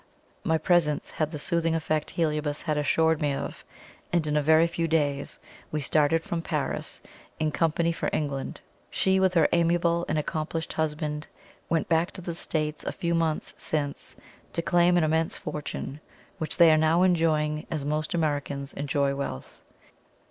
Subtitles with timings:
[0.43, 3.63] My presence had the soothing effect Heliobas had assured me of,
[4.11, 5.37] and in a very few days
[5.71, 7.01] we started from Paris
[7.39, 8.61] in company for England.
[8.89, 11.27] She, with her amiable and accomplished husband,
[11.69, 14.15] went back to the States a few months since
[14.53, 15.99] to claim an immense fortune,
[16.39, 19.61] which they are now enjoying as most Americans enjoy wealth.